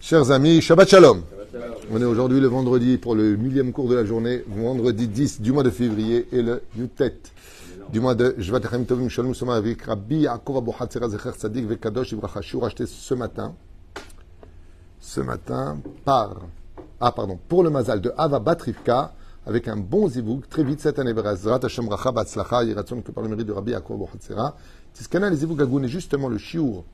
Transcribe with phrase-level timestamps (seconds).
[0.00, 1.22] Chers amis, Shabbat Shalom.
[1.90, 5.50] On est aujourd'hui le vendredi pour le millième cours de la journée, vendredi 10 du
[5.52, 7.18] mois de février et le Yutet
[7.90, 9.30] du mois de Jvat Tovim Shalom.
[9.30, 13.56] Nous sommes avec Rabbi Yaakov Abu Hatzera Zecher Tzadik Vekadosh Ibracha Shur acheté ce matin,
[15.00, 16.36] ce matin par,
[17.00, 19.12] ah pardon, pour le Mazal de Ava Batrivka
[19.46, 21.12] avec un bon zivouk très vite cette année.
[21.12, 24.56] Berazrat Hashem Racha Batzlacha Yiratzon que par le mérite de Rabbi Yaakov Hatzera.
[24.94, 26.84] Tiskana les zivouk Agoun et justement le shiur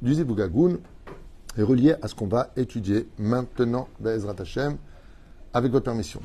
[0.00, 0.78] du zivouk Agoun
[1.56, 4.76] est relié à ce qu'on va étudier maintenant, Bezrat Hashem,
[5.52, 6.20] avec votre permission.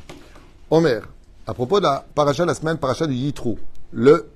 [0.71, 1.07] Omer,
[1.45, 3.57] à propos de la paracha la semaine, paracha du Yitro,
[3.91, 4.29] le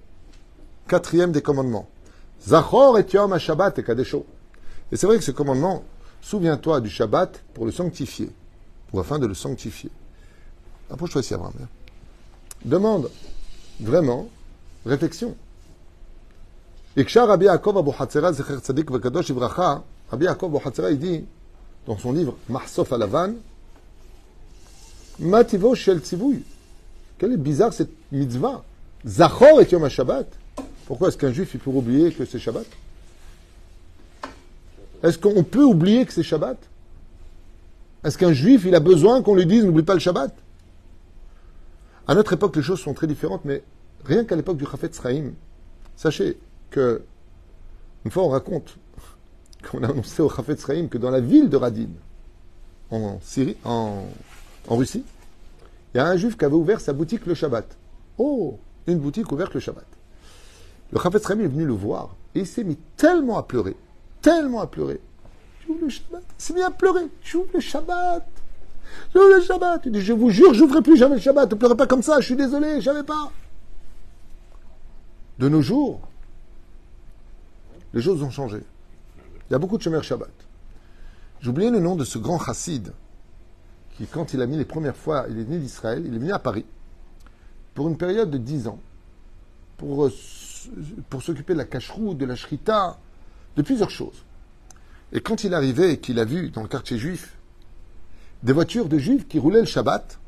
[0.87, 1.87] quatrième des commandements.
[2.45, 4.25] Zachor et Yom Shabbat et Kadesho.
[4.91, 5.83] Et c'est vrai que ce commandement,
[6.21, 8.29] souviens-toi du Shabbat pour le sanctifier,
[8.91, 9.91] ou afin de le sanctifier.
[10.91, 11.53] Approche-toi ici, Abraham.
[12.65, 13.09] Demande
[13.79, 14.29] vraiment
[14.85, 15.35] réflexion.
[16.97, 21.23] Ikshar Rabbi Yaakov Abu Hatzera Zecher Tzadik Vekadosh Ivracha Rabbi Yaakov Bohatzera, il dit
[21.87, 23.33] dans son livre Marsof Alavan,
[25.19, 26.43] Mativo Shel Tzivouy.
[27.17, 28.63] Quelle est bizarre cette mitzvah?
[29.05, 30.27] Zachor et Yom Shabbat.
[30.85, 32.65] Pourquoi est-ce qu'un juif il peut oublier que c'est Shabbat?
[35.03, 36.57] Est-ce qu'on peut oublier que c'est Shabbat?
[38.03, 40.33] Est-ce qu'un juif il a besoin qu'on lui dise n'oublie pas le Shabbat?
[42.07, 43.63] À notre époque, les choses sont très différentes, mais
[44.03, 45.33] rien qu'à l'époque du Chafetz Sraïm,
[45.95, 46.37] sachez
[46.69, 47.03] que,
[48.05, 48.77] une fois on raconte
[49.69, 51.89] qu'on a annoncé au Chafetz Chaim que dans la ville de Radin,
[52.89, 54.03] en Syrie, en,
[54.67, 55.03] Russie,
[55.93, 57.77] il y a un juif qui avait ouvert sa boutique le Shabbat.
[58.17, 58.57] Oh,
[58.87, 59.85] une boutique ouverte le Shabbat.
[60.91, 63.75] Le Chafetz Chaim est venu le voir et il s'est mis tellement à pleurer,
[64.21, 64.99] tellement à pleurer.
[65.65, 66.23] J'ouvre le Shabbat.
[66.39, 67.03] Il s'est mis à pleurer.
[67.23, 68.27] J'ouvre le Shabbat.
[69.13, 69.87] Le Shabbat.
[69.93, 71.51] Je vous jure, j'ouvrirai plus jamais le Shabbat.
[71.51, 72.19] Ne pleurez pas comme ça.
[72.19, 73.31] Je suis désolé, j'avais pas.
[75.39, 76.01] De nos jours,
[77.93, 78.59] les choses ont changé.
[79.49, 80.31] Il y a beaucoup de Shomer Shabbat.
[81.45, 82.93] Oublié le nom de ce grand chassid
[83.97, 86.31] qui, quand il a mis les premières fois, il est venu d'Israël, il est venu
[86.31, 86.65] à Paris
[87.73, 88.79] pour une période de dix ans
[89.77, 90.09] pour,
[91.09, 92.99] pour s'occuper de la cacheroute, de la shrita,
[93.57, 94.23] de plusieurs choses.
[95.11, 97.35] Et quand il arrivait et qu'il a vu dans le quartier juif
[98.43, 100.19] des voitures de juifs qui roulaient le Shabbat,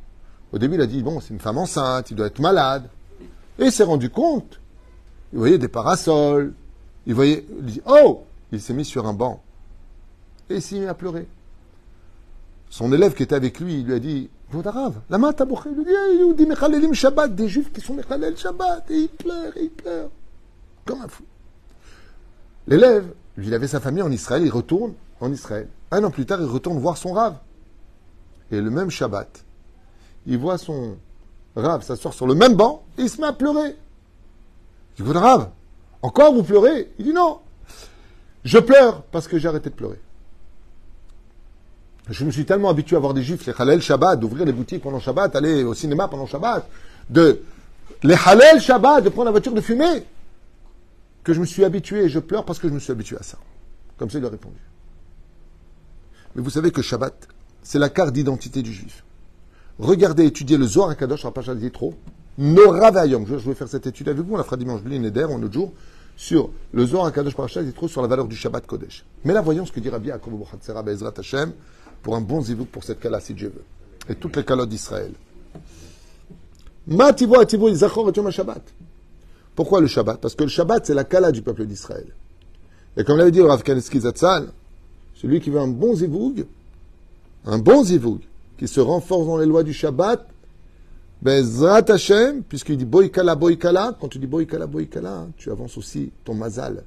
[0.51, 2.89] au début il a dit bon, c'est une femme enceinte, il doit être malade.
[3.59, 4.59] Et il s'est rendu compte,
[5.31, 6.53] il voyait des parasols,
[7.05, 7.45] il voyait,
[7.85, 9.41] oh, il s'est mis sur un banc
[10.49, 11.27] et il s'est mis à pleurer.
[12.69, 16.35] Son élève qui était avec lui, il lui a dit Vodarav, la main Il lui
[16.35, 20.09] dit Mechalelim Shabbat, des juifs qui sont Mechalel Shabbat, et il pleure, il pleure.
[20.85, 21.23] Comme un fou.
[22.67, 23.05] L'élève,
[23.37, 25.67] lui, il avait sa famille en Israël, il retourne en Israël.
[25.91, 27.35] Un an plus tard, il retourne voir son rave.
[28.53, 29.43] Et le même Shabbat,
[30.27, 30.95] il voit son
[31.55, 33.75] rave s'asseoir sur le même banc et il se met à pleurer.
[34.91, 35.49] Il dit Vodarav,
[36.03, 36.91] encore vous pleurez?
[36.99, 37.39] Il dit non,
[38.43, 39.99] je pleure parce que j'ai arrêté de pleurer.
[42.11, 44.83] Je me suis tellement habitué à voir des juifs, les halal Shabbat, d'ouvrir les boutiques
[44.83, 46.69] pendant Shabbat, aller au cinéma pendant Shabbat,
[47.09, 47.41] de
[48.03, 50.05] les halal Shabbat, de prendre la voiture de fumer,
[51.23, 53.23] que je me suis habitué et je pleure parce que je me suis habitué à
[53.23, 53.39] ça.
[53.97, 54.59] Comme ça, il a répondu.
[56.35, 57.29] Mais vous savez que Shabbat,
[57.63, 59.03] c'est la carte d'identité du juif.
[59.79, 61.93] Regardez, étudiez le Zohar Kadosh, Rapachal trop.
[62.37, 63.25] Nora Vayom.
[63.25, 65.73] Je vais faire cette étude avec vous, on la fera dimanche, Neder, un autre jour
[66.15, 69.05] sur le Zohar Kadosh Parashat, il trouve sur la valeur du Shabbat Kodesh.
[69.25, 71.51] Mais là, voyons ce que dit Rabbi Yaakov Bochatzera Bezrat Hashem
[72.01, 73.63] pour un bon zivouk pour cette kala, si Dieu veut.
[74.09, 75.11] Et toutes les kalotes d'Israël.
[79.55, 80.19] Pourquoi le Shabbat?
[80.19, 82.07] Parce que le Shabbat, c'est la kala du peuple d'Israël.
[82.97, 84.49] Et comme l'avait dit Rav Kaneski Zatzal,
[85.15, 86.45] celui qui veut un bon zivoug,
[87.45, 88.19] un bon zivoug,
[88.57, 90.27] qui se renforce dans les lois du Shabbat,
[91.21, 96.33] Bezrat Hashem, puisqu'il dit Boikala, Boikala, quand tu dis Boikala, Boikala, tu avances aussi ton
[96.33, 96.83] mazal.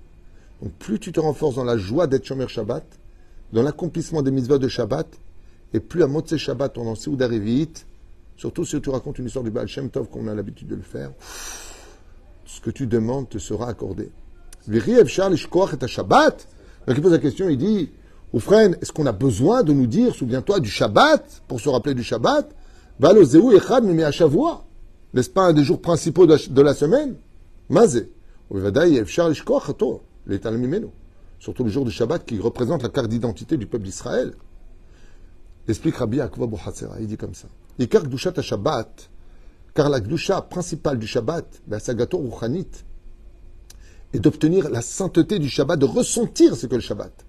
[0.62, 2.84] Donc plus tu te renforces dans la joie d'être Shomer Shabbat,
[3.52, 5.06] dans l'accomplissement des mitzvahs de Shabbat,
[5.74, 7.72] et plus à Motse Shabbat, ton ou d'Arivit,
[8.36, 10.76] surtout si tu racontes une histoire du Baal Shem Tov, comme on a l'habitude de
[10.76, 11.10] le faire,
[12.44, 14.10] ce que tu demandes te sera accordé.
[14.68, 16.48] Viri Charles et Shabbat.
[16.86, 17.90] Donc il pose la question, il dit,
[18.32, 22.02] Oufren, est-ce qu'on a besoin de nous dire, souviens-toi du Shabbat, pour se rappeler du
[22.02, 22.54] Shabbat
[22.98, 24.20] n'est-ce
[25.30, 27.16] pas un des jours principaux de la semaine?
[27.68, 28.10] Mazé.
[31.38, 34.32] Surtout le jour du Shabbat qui représente la carte d'identité du peuple d'Israël.
[35.68, 36.46] Explique Rabbi Akva
[37.00, 37.48] il dit comme ça.
[38.40, 39.10] Shabbat,
[39.74, 42.70] car la gdusha principale du Shabbat, ben, sa gâteau rouchanit,
[44.14, 47.25] est d'obtenir la sainteté du Shabbat, de ressentir ce que le Shabbat.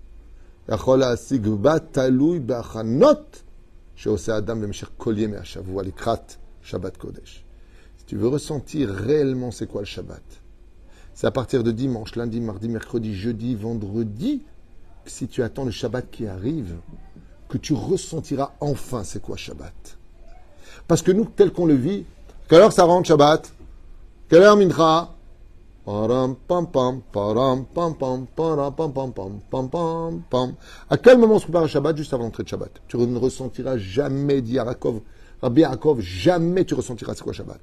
[6.97, 7.45] Kodesh.
[7.97, 10.21] Si tu veux ressentir réellement c'est quoi le Shabbat,
[11.13, 14.43] C'est à partir de dimanche, lundi, mardi, mercredi, jeudi, vendredi,
[15.05, 16.75] que si tu attends le Shabbat qui arrive,
[17.47, 19.97] que tu ressentiras enfin c'est quoi Shabbat.
[20.89, 22.03] Parce que nous, tel qu'on le vit,
[22.49, 23.53] quelle heure ça rentre Shabbat?
[24.27, 25.16] Quelle heure Mincha?
[25.89, 26.05] À
[31.01, 32.81] quel moment se prépare à Shabbat Juste avant l'entrée de Shabbat?
[32.89, 34.99] Tu ne ressentiras jamais, dit Yarakov,
[35.41, 35.63] Rabbi
[35.99, 37.61] jamais tu ressentiras c'est quoi Shabbat.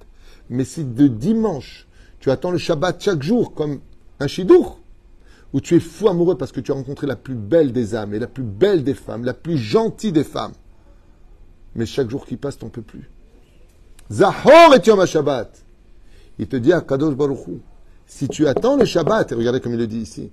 [0.48, 1.86] Mais si de dimanche,
[2.18, 3.80] tu attends le Shabbat chaque jour comme
[4.20, 4.80] un chidour,
[5.52, 8.14] où tu es fou amoureux parce que tu as rencontré la plus belle des âmes
[8.14, 10.54] et la plus belle des femmes, la plus gentille des femmes,
[11.74, 13.10] mais chaque jour qui passe, t'en peux plus.
[14.10, 15.62] Zahor et Yom Shabbat.
[16.38, 17.60] Il te dit à Kadosh Baruch Hu,
[18.06, 20.30] si tu attends le Shabbat, regardez comme il le dit ici,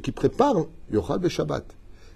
[0.00, 0.56] qui prépare,
[0.92, 1.64] Yochal Shabbat.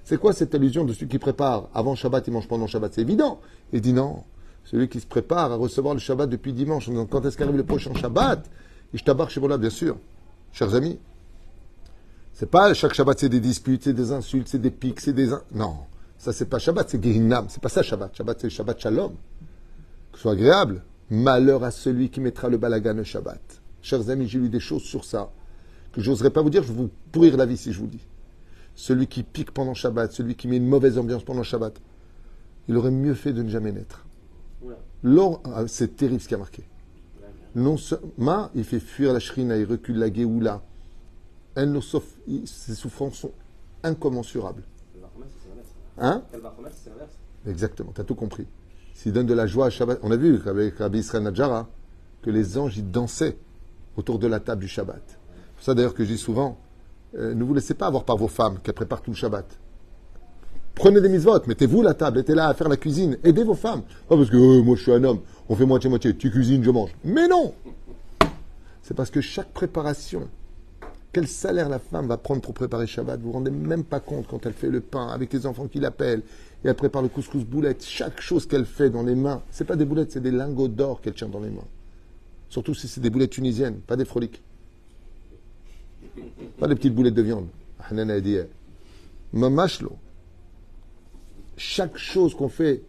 [0.05, 2.93] C'est quoi cette allusion de celui qui prépare avant Shabbat, il mange pendant Shabbat?
[2.95, 3.41] C'est évident.
[3.73, 4.23] Il dit non.
[4.65, 7.95] Celui qui se prépare à recevoir le Shabbat depuis dimanche, quand est-ce qu'arrive le prochain
[7.95, 8.45] Shabbat?
[8.93, 9.97] Il tabarre chez bien sûr.
[10.53, 10.99] Chers amis,
[12.33, 15.31] c'est pas chaque Shabbat, c'est des disputes, c'est des insultes, c'est des pics, c'est des.
[15.53, 15.77] Non,
[16.19, 17.47] ça c'est pas Shabbat, c'est Gehinam.
[17.49, 18.15] C'est pas ça Shabbat.
[18.17, 19.13] Shabbat, c'est Shabbat Shalom
[20.17, 20.83] soit agréable.
[21.09, 23.63] Malheur à celui qui mettra le balagan le Shabbat.
[23.81, 25.31] Chers amis, j'ai lu des choses sur ça
[25.93, 28.05] que j'oserais pas vous dire, je vais vous pourrir la vie si je vous dis.
[28.75, 31.81] Celui qui pique pendant Shabbat, celui qui met une mauvaise ambiance pendant Shabbat,
[32.69, 34.05] il aurait mieux fait de ne jamais naître.
[35.45, 36.65] Ah, c'est terrible ce qui a marqué.
[37.55, 40.63] Non seulement il fait fuir la shrina, il recule la Géoula.
[41.57, 43.33] Ses souffrances sont
[43.83, 44.65] incommensurables.
[45.97, 46.23] Hein
[47.47, 48.47] Exactement, tu as tout compris.
[48.97, 51.69] S'il donne de la joie à Shabbat, on a vu avec Rabbi Israël Nadjara
[52.23, 53.37] que les anges y dansaient
[53.95, 55.03] autour de la table du Shabbat.
[55.07, 56.57] C'est pour ça d'ailleurs que je dis souvent,
[57.15, 59.45] euh, ne vous laissez pas avoir par vos femmes qui préparent tout le Shabbat.
[60.75, 63.83] Prenez des mises-votes, mettez-vous la table, mettez là à faire la cuisine, aidez vos femmes.
[64.09, 65.21] Pas parce que euh, moi je suis un homme,
[65.51, 66.91] on fait moitié-moitié, tu cuisines, je mange.
[67.05, 67.53] Mais non
[68.81, 70.27] C'est parce que chaque préparation,
[71.17, 74.27] quel salaire la femme va prendre pour préparer Shabbat, vous vous rendez même pas compte
[74.27, 76.21] quand elle fait le pain avec les enfants qui l'appellent,
[76.63, 77.83] et elle prépare le couscous boulette.
[77.83, 81.01] Chaque chose qu'elle fait dans les mains, c'est pas des boulettes, c'est des lingots d'or
[81.01, 81.65] qu'elle tient dans les mains.
[82.51, 84.43] Surtout si c'est des boulettes tunisiennes, pas des froliques.
[86.59, 87.47] Pas des petites boulettes de viande.
[89.33, 89.97] Mamashlo.
[91.57, 92.83] Chaque chose qu'on fait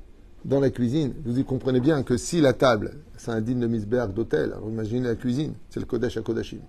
[0.44, 3.68] dans la cuisine, vous y comprenez bien que si la table, c'est un digne de
[3.68, 6.60] Misberg d'hôtel, alors imaginez la cuisine, c'est le Kodesh à Kodashim.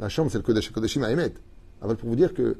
[0.00, 1.32] La chambre, c'est le Kodesh à Kodashim à Emet.
[1.80, 2.56] Alors pour vous dire que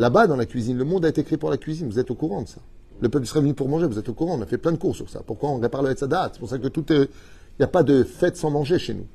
[0.00, 1.86] Là-bas, dans la cuisine, le monde a été créé pour la cuisine.
[1.88, 2.60] Vous êtes au courant de ça.
[3.00, 3.86] Le peuple serait venu pour manger.
[3.86, 4.38] Vous êtes au courant.
[4.38, 5.20] On a fait plein de cours sur ça.
[5.26, 7.02] Pourquoi on répare le date C'est pour ça que tout est.
[7.02, 9.06] Il n'y a pas de fête sans manger chez nous.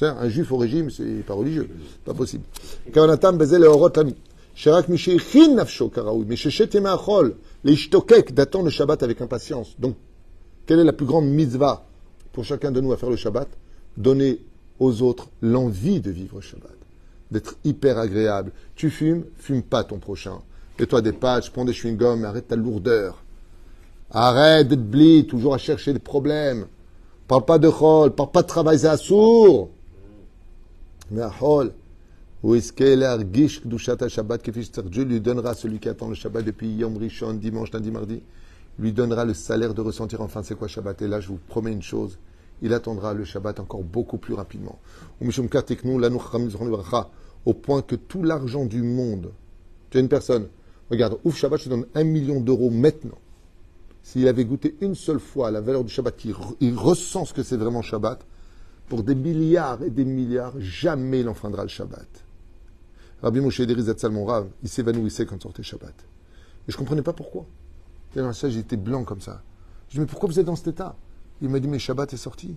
[0.00, 1.68] Un juif au régime, c'est pas religieux.
[2.04, 2.44] Pas possible.
[8.32, 9.76] d'attendre le Shabbat avec impatience.
[9.78, 9.96] Donc,
[10.66, 11.84] quelle est la plus grande mitzvah
[12.32, 13.48] pour chacun de nous à faire le Shabbat?
[13.96, 14.40] Donner
[14.78, 16.77] aux autres l'envie de vivre le Shabbat
[17.30, 18.52] d'être hyper agréable.
[18.74, 20.38] Tu fumes, fume pas ton prochain.
[20.76, 23.22] Fais-toi des patchs, prends des chewing-gums, arrête ta lourdeur.
[24.10, 26.66] Arrête d'être blé, toujours à chercher des problèmes.
[27.26, 29.70] Parle pas de rôle, parle pas de travail, c'est assourd.
[31.10, 31.72] Mais à rôle,
[32.42, 33.04] où est-ce qu'elle
[34.08, 34.50] Shabbat
[34.86, 38.22] Dieu lui donnera celui qui attend le Shabbat depuis Yom Rishon, dimanche, lundi, mardi,
[38.78, 41.02] lui donnera le salaire de ressentir enfin c'est quoi Shabbat.
[41.02, 42.18] Et là, je vous promets une chose,
[42.62, 44.78] il attendra le Shabbat encore beaucoup plus rapidement.
[47.46, 49.32] Au point que tout l'argent du monde,
[49.90, 50.48] tu as une personne,
[50.90, 53.18] regarde, ouf Shabbat, je te donne un million d'euros maintenant.
[54.02, 56.24] S'il avait goûté une seule fois la valeur du Shabbat,
[56.60, 58.24] il, ressent ce que c'est vraiment Shabbat,
[58.88, 62.08] pour des milliards et des milliards, jamais il enfreindra le Shabbat.
[63.22, 65.94] Rabbi Moshe Derizat Salmon Rav, il s'évanouissait quand sortait Shabbat.
[66.68, 67.46] Et je ne comprenais pas pourquoi.
[68.32, 69.42] ça, j'étais blanc comme ça.
[69.88, 70.96] Je dis, mais pourquoi vous êtes dans cet état?
[71.40, 72.56] Il m'a dit, mais Shabbat est sorti.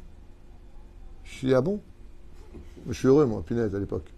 [1.23, 1.79] Je suis ah bon?
[2.87, 4.11] Je suis heureux, moi, punaise, à l'époque.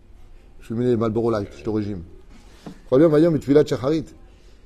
[0.59, 2.03] Je suis mené Malboro Light, je suis au régime.
[2.91, 4.05] Bien, mais tu vis là, Chacharit.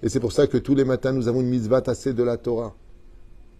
[0.03, 2.37] Et c'est pour ça que tous les matins, nous avons une mitzvah tassée de la
[2.37, 2.75] Torah.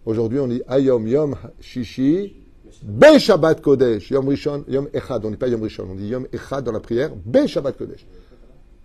[0.06, 2.36] Aujourd'hui, on dit Ayom Yom Shishi
[2.84, 4.10] Be Shabbat Kodesh.
[4.10, 5.24] Yom Rishon, Yom Echad.
[5.24, 7.76] On ne dit pas Yom Rishon, on dit Yom Echad dans la prière, Be Shabbat
[7.76, 8.06] Kodesh.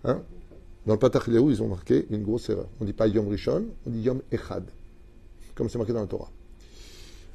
[0.04, 0.20] Hein?
[0.84, 2.66] Dans le Patach ils ont marqué une grosse erreur.
[2.80, 4.64] On ne dit pas Yom Rishon, on dit Yom Echad.
[5.54, 6.30] Comme c'est marqué dans la Torah.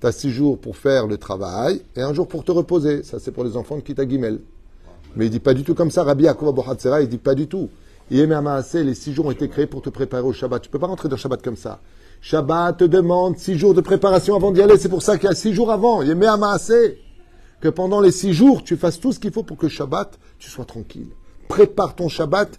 [0.00, 3.02] Tu as six jours pour faire le travail et un jour pour te reposer.
[3.02, 4.40] Ça, c'est pour les enfants de Kita Gimel.
[5.16, 6.04] Mais il dit pas du tout comme ça.
[6.04, 7.70] Rabbi Yaakov Bohatzera, il dit pas du tout.
[8.10, 10.62] les six jours ont été créés pour te préparer au Shabbat.
[10.62, 11.80] Tu peux pas rentrer dans le Shabbat comme ça.
[12.20, 14.76] Shabbat te demande six jours de préparation avant d'y aller.
[14.76, 16.00] C'est pour ça qu'il y a six jours avant.
[16.00, 16.98] Amaasé.
[17.60, 20.50] Que pendant les six jours, tu fasses tout ce qu'il faut pour que Shabbat, tu
[20.50, 21.08] sois tranquille.
[21.48, 22.50] Prépare ton Shabbat,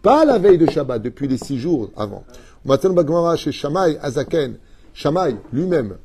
[0.00, 2.24] pas la veille de Shabbat, depuis les six jours avant.
[2.64, 4.56] Matin Bagmara chez Shamaï Azaken.
[4.94, 5.96] Shamaï lui-même.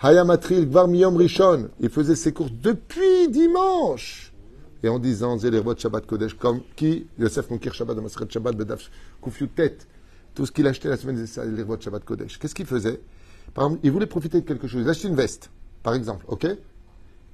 [0.00, 1.70] Hayamatril Gvar Miyom Rishon.
[1.80, 4.32] Il faisait ses courses depuis dimanche.
[4.82, 8.90] Et en disant, Zélervot Shabbat Kodesh, comme qui, Yosef Monkir Shabbat, Masret Shabbat, Bedaf
[9.20, 9.88] Kufyu tête.
[10.34, 12.38] Tout ce qu'il achetait la semaine, Zélervot Shabbat Kodesh.
[12.38, 13.00] Qu'est-ce qu'il faisait?
[13.54, 14.82] Par exemple, il voulait profiter de quelque chose.
[14.84, 15.50] Il achetait une veste,
[15.82, 16.46] par exemple, ok?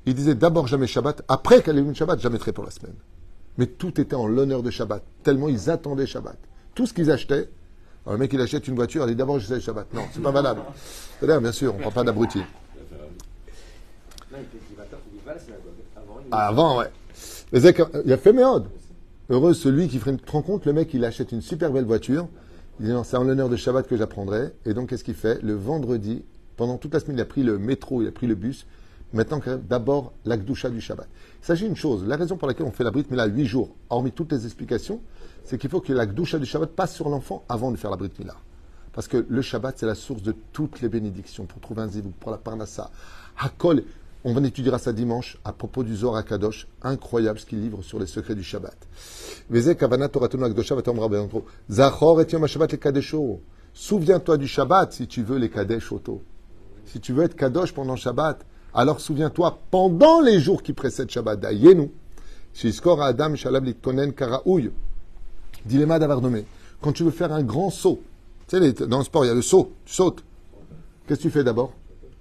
[0.06, 2.94] Il disait d'abord jamais Shabbat, après qu'elle ait une Shabbat, jamais très pour la semaine.
[3.58, 6.38] Mais tout était en l'honneur de Shabbat, tellement ils attendaient Shabbat.
[6.74, 7.50] Tout ce qu'ils achetaient,
[8.12, 9.92] le mec il achète une voiture, il dit d'abord je sais Shabbat.
[9.94, 10.60] Non, c'est pas valable.
[11.18, 12.40] C'est-à-dire, bien sûr, on ne parle pas d'abruti.
[16.30, 16.90] Avant, ouais.
[17.52, 18.66] Il a fait méode.
[19.30, 22.28] Heureux celui qui ferait, rends compte, le mec il achète une super belle voiture.
[22.80, 24.52] Il dit non, c'est en l'honneur de Shabbat que j'apprendrai.
[24.66, 25.40] Et donc qu'est-ce qu'il fait?
[25.42, 26.24] Le vendredi,
[26.56, 28.66] pendant toute la semaine, il a pris le métro, il a pris le bus.
[29.14, 31.06] Maintenant, d'abord, l'akdoucha du Shabbat.
[31.40, 33.70] Il s'agit d'une chose, la raison pour laquelle on fait la brite Mila huit jours,
[33.88, 35.00] hormis toutes les explications,
[35.44, 38.18] c'est qu'il faut que l'akdoucha du Shabbat passe sur l'enfant avant de faire la brite
[38.18, 38.34] Mila.
[38.92, 42.12] Parce que le Shabbat, c'est la source de toutes les bénédictions pour trouver un zivou,
[42.18, 42.90] pour la parnassa.
[43.38, 43.84] Hakol,
[44.24, 48.06] on étudiera ça dimanche à propos du Zohar Kadosh, incroyable ce qu'il livre sur les
[48.06, 48.76] secrets du Shabbat.
[53.74, 56.22] Souviens-toi du Shabbat si tu veux les Kadesh auto.
[56.86, 61.38] Si tu veux être Kadosh pendant Shabbat, alors souviens-toi, pendant les jours qui précèdent Shabbat,
[61.40, 61.90] Dayenu,
[62.62, 64.70] à Adam Shalab Litkonen Karaouy,
[65.64, 66.44] Dilema d'avoir nommé.
[66.80, 68.02] Quand tu veux faire un grand saut,
[68.48, 70.22] tu sais, dans le sport, il y a le saut, tu sautes.
[71.06, 71.72] Qu'est-ce que tu fais d'abord?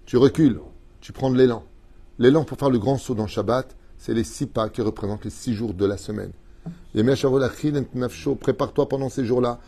[0.05, 0.59] Tu recules,
[1.01, 1.63] tu prends de l'élan.
[2.19, 5.31] L'élan pour faire le grand saut dans Shabbat, c'est les six pas qui représentent les
[5.31, 6.31] six jours de la semaine.
[8.39, 9.59] Prépare-toi pendant ces jours-là.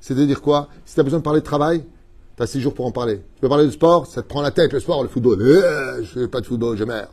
[0.00, 0.68] C'est-à-dire quoi?
[0.84, 1.84] Si tu as besoin de parler de travail,
[2.36, 3.16] tu as six jours pour en parler.
[3.34, 5.38] Tu peux parler de sport, ça te prend la tête, le sport, le football.
[5.40, 7.08] Eh, je fais pas de football, je meurs.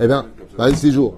[0.00, 0.26] Eh bien,
[0.56, 1.16] vas-y, six jours.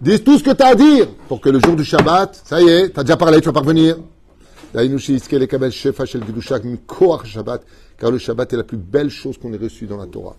[0.00, 2.60] Dis tout ce que tu as à dire pour que le jour du Shabbat, ça
[2.60, 3.96] y est, tu as déjà parlé, tu vas parvenir.
[7.98, 10.36] Car le Shabbat est la plus belle chose qu'on ait reçue dans la Torah.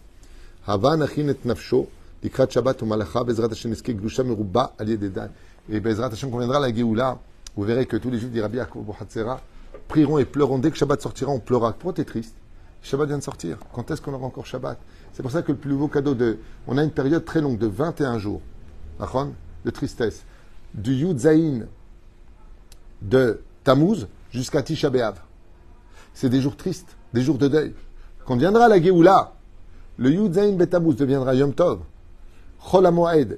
[5.69, 7.17] Et Bezrat Hashem, qu'on viendra à la Géoula,
[7.55, 9.41] vous verrez que tous les juifs d'Irabi Hatzera
[9.87, 10.59] prieront et pleureront.
[10.59, 11.73] Dès que Shabbat sortira, on pleurera.
[11.73, 12.35] Pourquoi t'es triste
[12.81, 13.57] Shabbat vient de sortir.
[13.73, 14.77] Quand est-ce qu'on aura encore Shabbat
[15.13, 16.37] C'est pour ça que le plus beau cadeau de.
[16.67, 18.41] On a une période très longue de 21 jours
[19.65, 20.23] de tristesse.
[20.73, 21.67] Du Yudzaïn
[23.01, 25.19] de Tammuz jusqu'à Tisha B'Av.
[26.13, 27.73] C'est des jours tristes, des jours de deuil.
[28.25, 29.33] Quand viendra la Géoula,
[29.97, 31.79] le Yudzaïn Betamuz deviendra Yom Tov.
[32.59, 32.87] Chol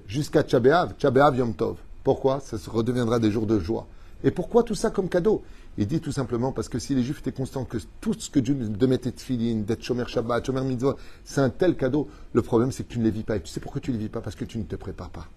[0.08, 1.78] jusqu'à Tchabéav, Tchabéav Yom Tov.
[2.04, 3.88] Pourquoi Ça se redeviendra des jours de joie.
[4.24, 5.44] Et pourquoi tout ça comme cadeau
[5.78, 8.40] Il dit tout simplement parce que si les Juifs étaient constants que tout ce que
[8.40, 12.72] Dieu de mettre tefillin, d'être Shomer Shabbat, Shomer Mitzvah, c'est un tel cadeau, le problème
[12.72, 13.36] c'est que tu ne les vis pas.
[13.36, 14.22] Et tu sais pourquoi tu ne les vis pas?
[14.22, 15.28] Parce que tu ne te prépares pas.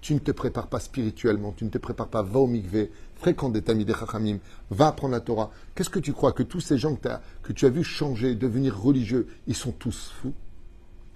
[0.00, 3.54] Tu ne te prépares pas spirituellement, tu ne te prépares pas, va au mikveh, fréquente
[3.54, 4.38] des tamis des chachamim,
[4.70, 5.50] va apprendre la Torah.
[5.74, 6.32] Qu'est-ce que tu crois?
[6.32, 6.96] Que tous ces gens
[7.42, 10.34] que, tu as vus changer, devenir religieux, ils sont tous fous?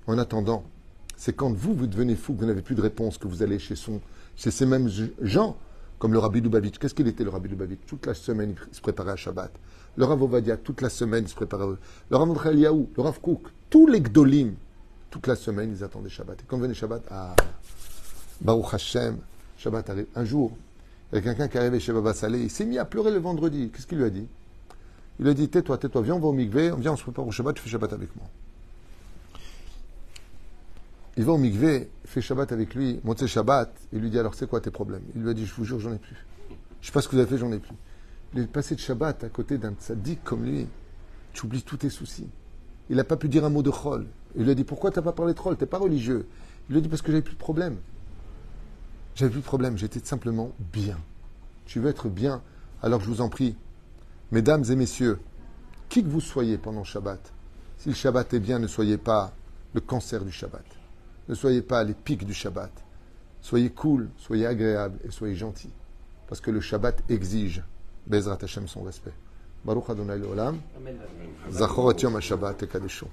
[0.09, 0.65] En attendant,
[1.17, 3.61] c'est quand vous, vous devenez fou, que vous n'avez plus de réponse, que vous allez
[3.61, 3.77] chez
[4.37, 5.57] ces mêmes gens,
[6.03, 6.79] comme le Rabbi Lubavitch.
[6.81, 7.79] Qu'est-ce qu'il était le Rabbi Lubavitch?
[7.87, 9.53] Toute la semaine, il se préparait à Shabbat.
[9.95, 11.65] Le Rav Ovadia, toute la semaine, il se préparait.
[12.11, 14.55] Le Rav Eliaou, le Rav Kouk, tous les Gdolim,
[15.11, 16.41] toute la semaine, ils attendaient Shabbat.
[16.41, 17.37] Et quand venait Shabbat, ah,
[18.41, 19.19] Baruch Hashem,
[19.57, 20.07] Shabbat arrive.
[20.17, 20.51] Un jour,
[21.13, 23.21] il y a quelqu'un qui arrivait chez Baba Saleh, il s'est mis à pleurer le
[23.21, 23.71] vendredi.
[23.73, 24.27] Qu'est-ce qu'il lui a dit?
[25.21, 27.29] Il lui a dit Tais-toi, tais-toi, viens, on va au mikveh, viens, on se prépare
[27.29, 28.27] au Shabbat, tu fais Shabbat avec moi.
[31.17, 34.49] Il va au mikveh, fait Shabbat avec lui, monte Shabbat, il lui dit Alors, c'est
[34.49, 35.03] quoi tes problèmes?
[35.15, 36.17] Il lui a dit Je vous jure, j'en ai plus.
[36.81, 37.77] Je sais pas ce que vous avez fait, j'en ai plus.
[38.35, 40.67] Il est passé de Shabbat à côté d'un tzaddik comme lui.
[41.33, 42.29] Tu oublies tous tes soucis.
[42.89, 44.07] Il n'a pas pu dire un mot de chol.
[44.37, 45.57] Il lui a dit Pourquoi tu n'as pas parlé de chol?
[45.57, 46.27] Tu n'es pas religieux.
[46.69, 47.77] Il lui a dit Parce que j'avais plus de problème.
[49.15, 50.99] J'avais plus de problème, j'étais simplement bien.
[51.67, 52.43] Tu veux être bien,
[52.83, 53.57] alors je vous en prie,
[54.31, 55.19] mesdames et messieurs,
[55.91, 57.33] qui que vous soyez pendant Shabbat,
[57.77, 59.33] si le Shabbat est bien, ne soyez pas
[59.75, 60.65] le cancer du Shabbat.
[61.29, 62.71] Ne soyez pas les pics du Shabbat.
[63.41, 65.71] Soyez cool, soyez agréable et soyez gentil.
[66.29, 67.63] Parce que le Shabbat exige,
[68.07, 69.13] Bezrat Hashem, son respect.
[69.65, 70.61] Baruch Adonai Olam.
[71.51, 73.09] Zachor Yom HaShabbat et.